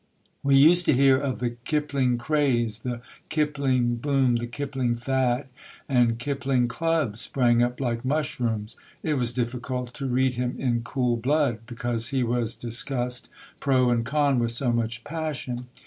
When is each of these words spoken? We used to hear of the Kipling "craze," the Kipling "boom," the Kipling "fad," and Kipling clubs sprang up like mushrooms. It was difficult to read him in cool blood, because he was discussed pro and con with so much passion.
We 0.41 0.55
used 0.55 0.87
to 0.87 0.93
hear 0.95 1.15
of 1.19 1.37
the 1.41 1.51
Kipling 1.63 2.17
"craze," 2.17 2.79
the 2.79 3.01
Kipling 3.29 3.97
"boom," 3.97 4.37
the 4.37 4.47
Kipling 4.47 4.95
"fad," 4.95 5.45
and 5.87 6.17
Kipling 6.17 6.67
clubs 6.67 7.21
sprang 7.21 7.61
up 7.61 7.79
like 7.79 8.03
mushrooms. 8.03 8.75
It 9.03 9.13
was 9.13 9.31
difficult 9.31 9.93
to 9.93 10.07
read 10.07 10.37
him 10.37 10.55
in 10.57 10.81
cool 10.81 11.17
blood, 11.17 11.59
because 11.67 12.07
he 12.07 12.23
was 12.23 12.55
discussed 12.55 13.29
pro 13.59 13.91
and 13.91 14.03
con 14.03 14.39
with 14.39 14.49
so 14.49 14.73
much 14.73 15.03
passion. 15.03 15.67